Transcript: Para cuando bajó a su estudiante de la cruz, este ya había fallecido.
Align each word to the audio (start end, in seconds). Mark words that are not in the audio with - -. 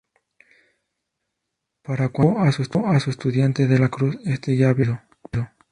Para 1.83 2.09
cuando 2.09 2.39
bajó 2.39 2.87
a 2.91 2.99
su 2.99 3.11
estudiante 3.11 3.67
de 3.67 3.77
la 3.77 3.89
cruz, 3.89 4.17
este 4.25 4.57
ya 4.57 4.69
había 4.69 5.05
fallecido. 5.31 5.51